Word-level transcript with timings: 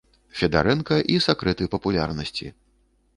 Федарэнка 0.39 0.97
і 1.15 1.19
сакрэты 1.27 1.67
папулярнасці. 1.75 2.47